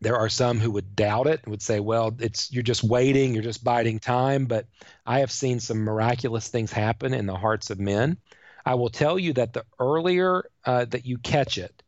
[0.00, 3.34] there are some who would doubt it and would say, well, it's you're just waiting,
[3.34, 4.46] you're just biding time.
[4.46, 4.66] But
[5.06, 8.18] I have seen some miraculous things happen in the hearts of men.
[8.64, 11.82] I will tell you that the earlier uh, that you catch it,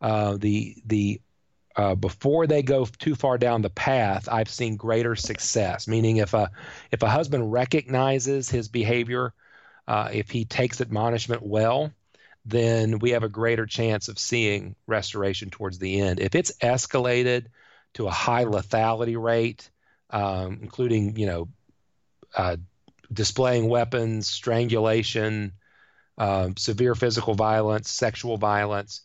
[0.00, 1.20] uh, the the
[1.76, 5.88] uh, before they go too far down the path, I've seen greater success.
[5.88, 6.50] Meaning, if a
[6.92, 9.34] if a husband recognizes his behavior,
[9.90, 11.92] uh, if he takes admonishment well,
[12.46, 16.20] then we have a greater chance of seeing restoration towards the end.
[16.20, 17.46] If it's escalated
[17.94, 19.68] to a high lethality rate,
[20.10, 21.48] um, including you know
[22.36, 22.56] uh,
[23.12, 25.54] displaying weapons, strangulation,
[26.16, 29.00] uh, severe physical violence, sexual violence,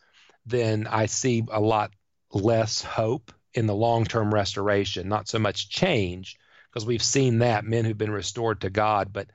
[0.46, 1.94] then I see a lot
[2.32, 5.10] less hope in the long-term restoration.
[5.10, 6.38] Not so much change,
[6.70, 9.30] because we've seen that men who've been restored to God, but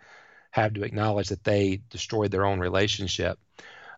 [0.50, 3.38] have to acknowledge that they destroyed their own relationship.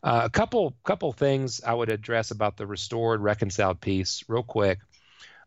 [0.02, 4.80] Uh, a couple couple things I would address about the restored reconciled peace real quick.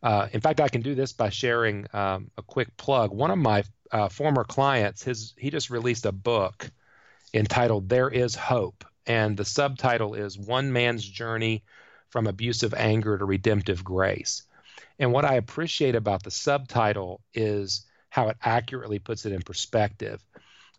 [0.01, 3.11] Uh, in fact, I can do this by sharing um, a quick plug.
[3.11, 6.69] One of my uh, former clients, his he just released a book
[7.33, 11.63] entitled "There Is Hope," and the subtitle is "One Man's Journey
[12.09, 14.43] from Abusive Anger to Redemptive Grace."
[14.99, 20.23] And what I appreciate about the subtitle is how it accurately puts it in perspective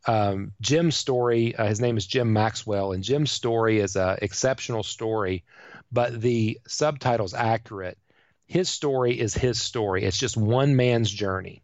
[0.06, 4.82] um, Jim's story, uh, his name is Jim Maxwell, and Jim's story is an exceptional
[4.82, 5.44] story,
[5.90, 7.98] but the subtitle's accurate.
[8.46, 10.04] His story is his story.
[10.04, 11.62] It's just one man's journey.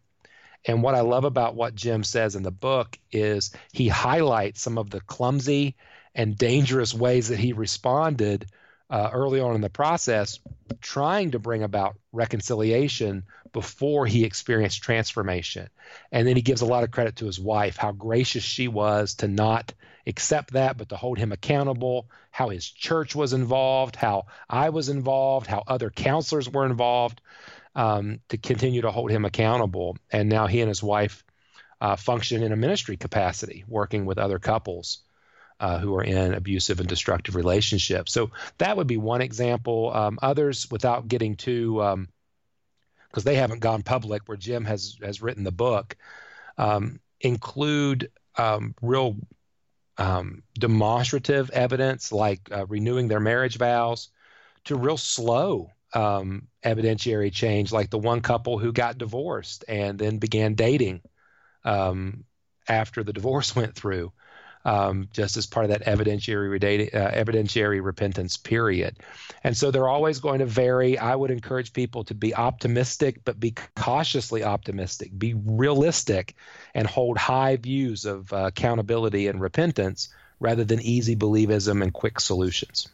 [0.65, 4.77] And what I love about what Jim says in the book is he highlights some
[4.77, 5.75] of the clumsy
[6.15, 8.45] and dangerous ways that he responded
[8.93, 10.39] uh, early on in the process,
[10.79, 15.67] trying to bring about reconciliation before he experienced transformation.
[16.11, 19.15] And then he gives a lot of credit to his wife, how gracious she was
[19.15, 19.73] to not
[20.05, 24.89] accept that, but to hold him accountable, how his church was involved, how I was
[24.89, 27.19] involved, how other counselors were involved
[27.73, 29.97] um, to continue to hold him accountable.
[30.11, 31.23] And now he and his wife
[31.81, 34.99] uh, function in a ministry capacity, working with other couples
[35.59, 38.11] uh, who are in abusive and destructive relationships.
[38.11, 39.91] So that would be one example.
[39.93, 45.21] Um, others, without getting too, because um, they haven't gone public, where Jim has has
[45.21, 45.95] written the book,
[46.57, 49.15] um, include um, real
[49.97, 54.09] um, demonstrative evidence like uh, renewing their marriage vows,
[54.65, 60.17] to real slow um, evidentiary change, like the one couple who got divorced and then
[60.17, 61.01] began dating
[62.67, 64.11] after the divorce went through
[64.65, 68.97] um, just as part of that evidentiary, uh, evidentiary repentance period.
[69.43, 70.97] And so they're always going to vary.
[70.97, 76.35] I would encourage people to be optimistic, but be cautiously optimistic, be realistic,
[76.73, 82.19] and hold high views of uh, accountability and repentance rather than easy believism and quick
[82.19, 82.87] solutions.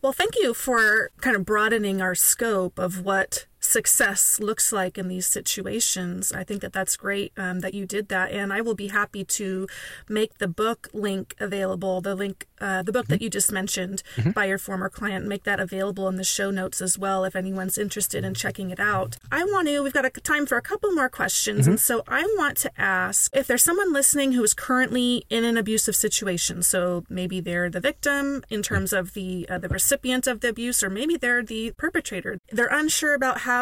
[0.00, 5.08] Well, thank you for kind of broadening our scope of what success looks like in
[5.08, 6.32] these situations.
[6.32, 9.24] I think that that's great um, that you did that, and I will be happy
[9.24, 9.68] to
[10.08, 12.00] make the book link available.
[12.00, 13.14] The link, uh, the book mm-hmm.
[13.14, 14.30] that you just mentioned mm-hmm.
[14.30, 17.76] by your former client, make that available in the show notes as well if anyone's
[17.76, 19.16] interested in checking it out.
[19.30, 19.82] I want to.
[19.82, 21.72] We've got a, time for a couple more questions, mm-hmm.
[21.72, 25.58] and so I want to ask if there's someone listening who is currently in an
[25.58, 26.62] abusive situation.
[26.62, 30.82] So maybe they're the victim in terms of the uh, the recipient of the abuse,
[30.82, 32.38] or maybe they're the perpetrator.
[32.50, 33.57] They're unsure about how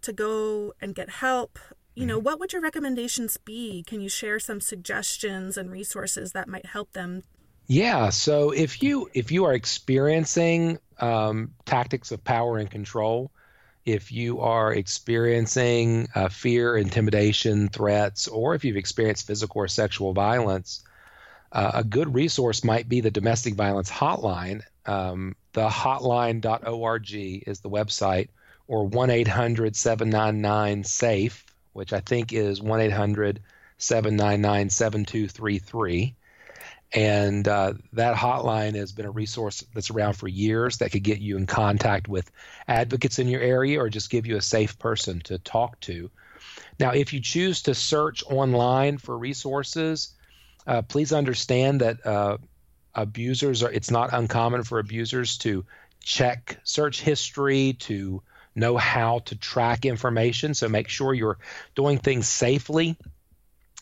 [0.00, 1.58] to go and get help
[1.94, 2.24] you know mm-hmm.
[2.24, 6.92] what would your recommendations be can you share some suggestions and resources that might help
[6.92, 7.22] them
[7.66, 13.30] yeah so if you if you are experiencing um, tactics of power and control
[13.84, 20.12] if you are experiencing uh, fear intimidation threats or if you've experienced physical or sexual
[20.12, 20.84] violence
[21.52, 27.70] uh, a good resource might be the domestic violence hotline um, the hotline.org is the
[27.70, 28.28] website,
[28.68, 33.40] or 1 800 799 SAFE, which I think is 1 800
[33.78, 36.14] 799 7233.
[36.94, 41.20] And uh, that hotline has been a resource that's around for years that could get
[41.20, 42.30] you in contact with
[42.68, 46.10] advocates in your area or just give you a safe person to talk to.
[46.78, 50.14] Now, if you choose to search online for resources,
[50.66, 52.38] uh, please understand that uh,
[52.94, 55.64] abusers are it's not uncommon for abusers to
[56.02, 58.22] check search history to
[58.54, 60.54] know how to track information.
[60.54, 61.38] So make sure you're
[61.74, 62.96] doing things safely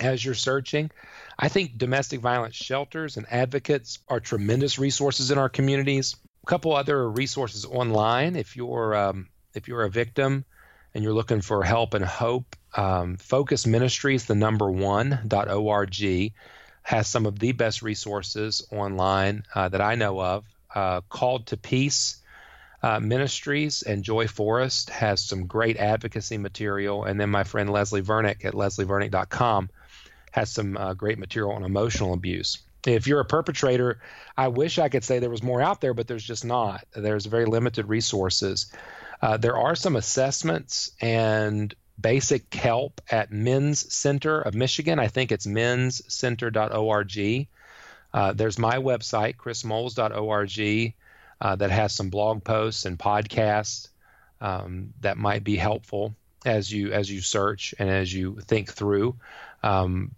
[0.01, 0.90] as you're searching.
[1.38, 6.14] I think domestic violence shelters and advocates are tremendous resources in our communities.
[6.42, 10.44] A couple other resources online if you're um, if you're a victim
[10.94, 15.90] and you're looking for help and hope um, focus ministries the number one dot org
[16.90, 20.44] has some of the best resources online uh, that I know of.
[20.74, 22.16] Uh, Called to Peace
[22.83, 27.05] uh, Ministries and Joy Forrest has some great advocacy material.
[27.05, 29.70] And then my friend Leslie Vernick at leslievernick.com
[30.33, 32.59] has some uh, great material on emotional abuse.
[32.85, 34.00] If you're a perpetrator,
[34.37, 36.85] I wish I could say there was more out there, but there's just not.
[36.92, 38.66] There's very limited resources.
[39.22, 44.98] Uh, there are some assessments and basic help at Men's Center of Michigan.
[44.98, 47.48] I think it's menscenter.org.
[48.12, 50.94] Uh, there's my website, chrismoles.org,
[51.40, 53.88] uh, that has some blog posts and podcasts
[54.40, 59.16] um, that might be helpful as you as you search and as you think through.
[59.62, 60.12] Um,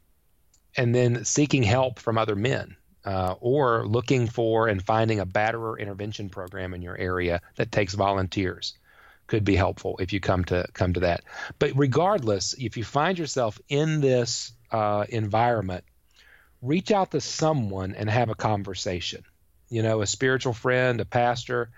[0.76, 2.76] and then seeking help from other men.
[3.04, 7.94] Uh, or looking for and finding a batterer intervention program in your area that takes
[7.94, 8.74] volunteers
[9.32, 11.24] could be helpful if you come to come to that.
[11.58, 15.84] But regardless, if you find yourself in this uh, environment,
[16.60, 19.24] reach out to someone and have a conversation.
[19.70, 21.70] You know, a spiritual friend, a pastor,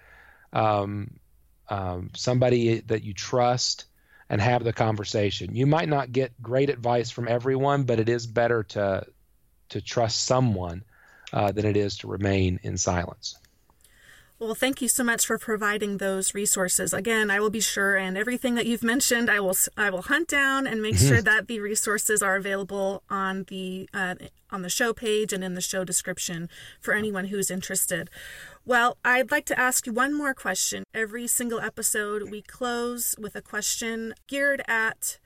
[0.53, 1.21] um,
[1.69, 3.85] um, somebody that you trust,
[4.29, 5.55] and have the conversation.
[5.55, 9.07] You might not get great advice from everyone, but it is better to
[9.69, 10.83] to trust someone
[11.33, 13.39] uh, than it is to remain in silence.
[14.41, 16.93] Well, thank you so much for providing those resources.
[16.93, 20.27] Again, I will be sure, and everything that you've mentioned, I will I will hunt
[20.27, 21.25] down and make sure mm-hmm.
[21.25, 24.17] that the resources are available on the uh,
[24.51, 26.49] on the show page and in the show description
[26.81, 28.11] for anyone who's interested.
[28.67, 30.83] Well, I'd like to ask you one more question.
[30.93, 35.19] Every single episode, we close with a question geared at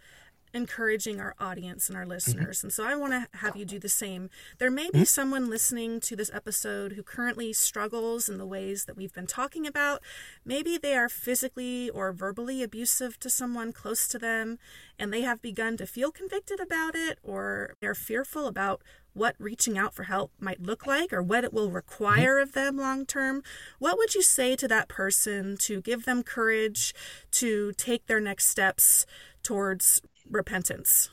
[0.53, 2.13] encouraging our audience and our mm-hmm.
[2.13, 2.59] listeners.
[2.59, 2.67] Mm-hmm.
[2.67, 4.31] And so I want to have you do the same.
[4.59, 5.05] There may be mm-hmm.
[5.05, 9.67] someone listening to this episode who currently struggles in the ways that we've been talking
[9.67, 10.03] about.
[10.45, 14.59] Maybe they are physically or verbally abusive to someone close to them
[14.99, 18.83] and they have begun to feel convicted about it or they're fearful about
[19.19, 22.43] what reaching out for help might look like or what it will require mm-hmm.
[22.43, 23.43] of them long term.
[23.79, 26.95] What would you say to that person to give them courage
[27.33, 29.07] to take their next steps
[29.43, 31.11] towards repentance?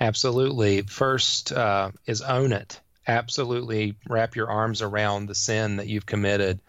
[0.00, 0.82] Absolutely.
[0.82, 2.80] First uh, is own it.
[3.06, 6.60] Absolutely wrap your arms around the sin that you've committed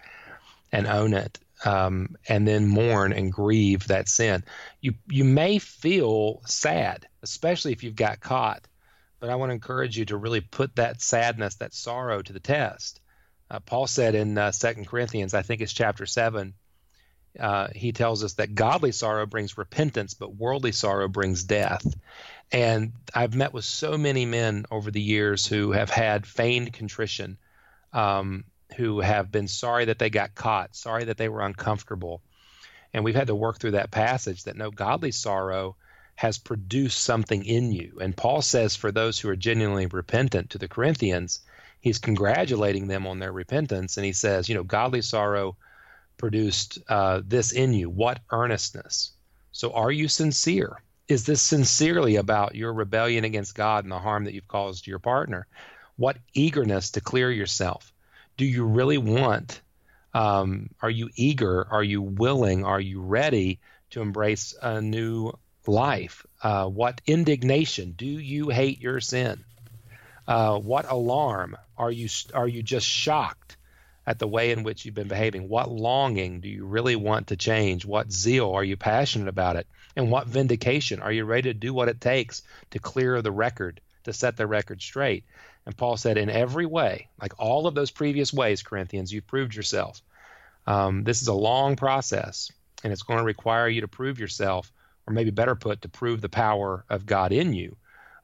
[0.72, 1.40] and own it.
[1.66, 4.46] Um, and then mourn and grieve that sin.
[4.80, 8.66] You you may feel sad, especially if you've got caught,
[9.20, 12.40] but I want to encourage you to really put that sadness, that sorrow, to the
[12.40, 13.02] test.
[13.52, 16.54] Uh, Paul said in uh, Second Corinthians, I think it's chapter seven,
[17.38, 21.86] uh, he tells us that godly sorrow brings repentance, but worldly sorrow brings death.
[22.52, 27.38] And I've met with so many men over the years who have had feigned contrition,
[27.94, 32.22] um, who have been sorry that they got caught, sorry that they were uncomfortable.
[32.94, 35.76] And we've had to work through that passage that no godly sorrow
[36.16, 38.00] has produced something in you.
[38.02, 41.42] And Paul says for those who are genuinely repentant to the Corinthians,
[41.80, 43.96] he's congratulating them on their repentance.
[43.98, 45.56] And he says, you know, godly sorrow
[46.20, 47.90] produced uh, this in you.
[47.90, 49.14] What earnestness?
[49.52, 50.84] So, are you sincere?
[51.08, 55.00] Is this sincerely about your rebellion against God and the harm that you've caused your
[55.00, 55.48] partner?
[55.96, 57.92] What eagerness to clear yourself?
[58.38, 59.62] Do you really want?
[60.14, 61.68] Um, are you eager?
[61.72, 62.64] Are you willing?
[62.64, 63.60] Are you ready
[63.92, 65.34] to embrace a new
[65.66, 66.26] life?
[66.44, 67.94] Uh, what indignation?
[67.98, 69.44] Do you hate your sin?
[70.28, 71.58] Uh, what alarm?
[71.76, 73.58] Are you are you just shocked
[74.10, 75.48] at the way in which you've been behaving?
[75.48, 77.86] What longing do you really want to change?
[77.86, 79.68] What zeal are you passionate about it?
[79.96, 81.00] And what vindication?
[81.00, 82.42] Are you ready to do what it takes
[82.72, 85.26] to clear the record, to set the record straight?
[85.64, 89.54] And Paul said, in every way, like all of those previous ways, Corinthians, you've proved
[89.54, 90.02] yourself.
[90.66, 92.52] Um, this is a long process,
[92.84, 94.72] and it's going to require you to prove yourself,
[95.06, 97.76] or maybe better put, to prove the power of God in you.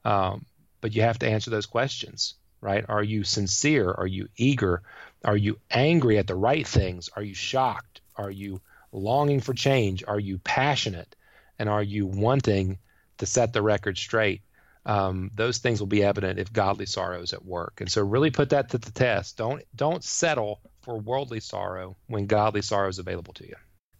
[0.04, 0.46] Um,
[0.80, 2.34] but you have to answer those questions,
[2.66, 2.84] right?
[2.88, 3.92] Are you sincere?
[3.92, 4.82] Are you eager?
[5.24, 7.08] Are you angry at the right things?
[7.14, 8.00] Are you shocked?
[8.16, 8.60] Are you
[8.90, 10.02] longing for change?
[10.06, 11.14] Are you passionate?
[11.60, 12.78] And are you wanting
[13.18, 14.42] to set the record straight?
[14.84, 17.80] Um, those things will be evident if godly sorrow is at work.
[17.80, 19.36] And so, really put that to the test.
[19.36, 23.56] Don't don't settle for worldly sorrow when godly sorrow is available to you.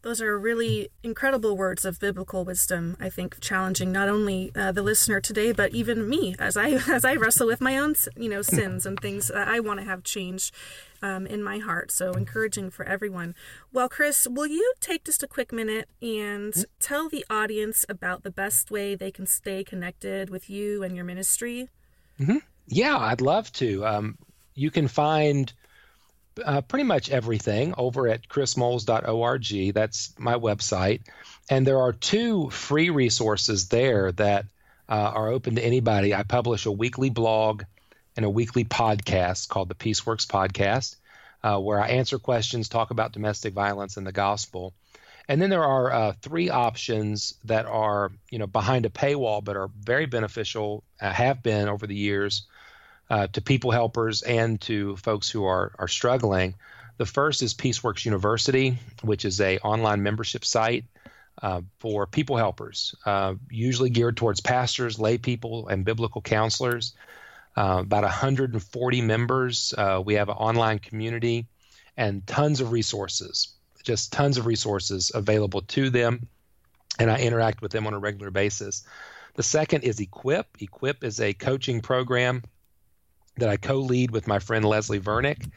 [0.07, 2.97] Those are really incredible words of biblical wisdom.
[3.01, 7.05] I think challenging not only uh, the listener today, but even me as I as
[7.05, 10.05] I wrestle with my own you know sins and things that I want to have
[10.05, 10.55] changed
[11.03, 11.91] um, in my heart.
[11.91, 13.35] So encouraging for everyone.
[13.73, 16.63] Well, Chris, will you take just a quick minute and mm-hmm.
[16.79, 21.05] tell the audience about the best way they can stay connected with you and your
[21.05, 21.69] ministry?
[22.21, 22.39] Mm-hmm.
[22.69, 23.85] Yeah, I'd love to.
[23.85, 24.19] Um,
[24.55, 25.53] you can find
[26.45, 29.75] uh, pretty much everything over at chrismoles.org.
[29.75, 31.03] That's my website.
[31.51, 34.47] And there are two free resources there that
[34.89, 36.15] uh, are open to anybody.
[36.15, 37.65] I publish a weekly blog
[38.17, 40.97] and a weekly podcast called the Peaceworks Podcast,
[41.43, 44.75] uh, where I answer questions, talk about domestic violence and the gospel.
[45.29, 49.57] And then there are uh, three options that are, you know, behind a paywall, but
[49.57, 52.47] are very beneficial, uh, have been over the years
[53.11, 56.55] uh, to people helpers and to folks who are are struggling.
[56.99, 60.85] The first is Peaceworks University, which is a online membership site
[61.43, 66.95] uh, for people helpers, uh, usually geared towards pastors, lay people, and biblical counselors.
[67.57, 69.73] Uh, about 140 members.
[69.77, 71.47] Uh, we have an online community
[71.97, 76.27] and tons of resources, just tons of resources available to them.
[76.99, 78.85] And I interact with them on a regular basis.
[79.37, 80.47] The second is Equip.
[80.61, 82.43] Equip is a coaching program
[83.37, 85.51] that I co lead with my friend Leslie Vernick.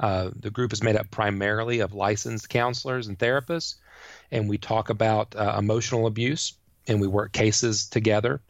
[0.00, 3.76] Uh, the group is made up primarily of licensed counselors and therapists,
[4.30, 6.54] and we talk about uh, emotional abuse
[6.88, 8.40] and we work cases together.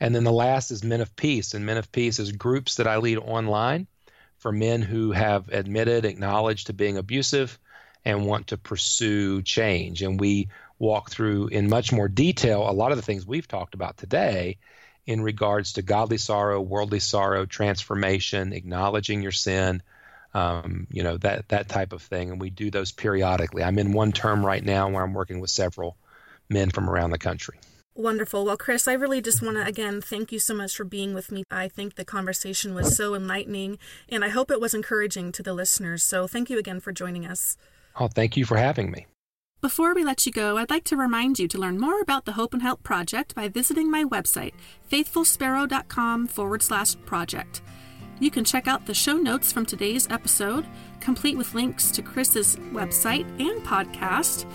[0.00, 2.86] And then the last is Men of Peace, and Men of Peace is groups that
[2.86, 3.86] I lead online
[4.38, 7.58] for men who have admitted, acknowledged to being abusive,
[8.04, 10.02] and want to pursue change.
[10.02, 13.74] And we walk through in much more detail a lot of the things we've talked
[13.74, 14.58] about today
[15.06, 19.82] in regards to godly sorrow, worldly sorrow, transformation, acknowledging your sin,
[20.34, 22.30] um, you know that that type of thing.
[22.30, 23.62] And we do those periodically.
[23.62, 25.96] I'm in one term right now where I'm working with several
[26.48, 27.58] men from around the country.
[27.94, 28.46] Wonderful.
[28.46, 31.30] Well, Chris, I really just want to again thank you so much for being with
[31.30, 31.44] me.
[31.50, 33.78] I think the conversation was so enlightening,
[34.08, 36.02] and I hope it was encouraging to the listeners.
[36.02, 37.58] So thank you again for joining us.
[37.96, 39.06] Oh, thank you for having me.
[39.62, 42.32] Before we let you go, I'd like to remind you to learn more about the
[42.32, 44.54] Hope and Help Project by visiting my website,
[44.90, 47.62] faithfulsparrow.com forward slash project.
[48.18, 50.66] You can check out the show notes from today's episode,
[50.98, 54.50] complete with links to Chris's website and podcast.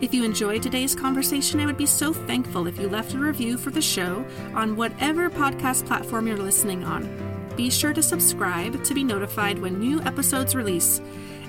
[0.00, 3.58] If you enjoyed today's conversation, I would be so thankful if you left a review
[3.58, 7.08] for the show on whatever podcast platform you're listening on.
[7.54, 11.00] Be sure to subscribe to be notified when new episodes release.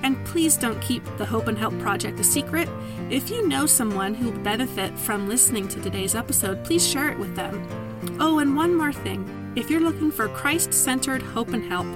[0.04, 2.70] And please don't keep the Hope and Help Project a secret.
[3.10, 7.20] If you know someone who will benefit from listening to today's episode, please share it
[7.20, 7.68] with them.
[8.20, 9.28] Oh, and one more thing.
[9.56, 11.88] If you're looking for Christ centered hope and help,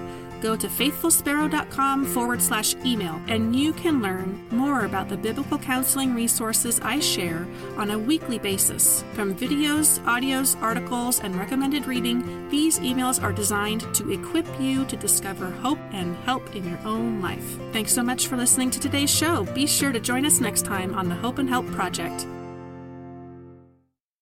[0.43, 6.13] go to faithfulsparrow.com forward slash email and you can learn more about the biblical counseling
[6.13, 9.05] resources I share on a weekly basis.
[9.13, 14.97] From videos, audios, articles, and recommended reading, these emails are designed to equip you to
[14.97, 17.57] discover hope and help in your own life.
[17.71, 19.45] Thanks so much for listening to today's show.
[19.53, 22.27] Be sure to join us next time on the Hope and Help Project.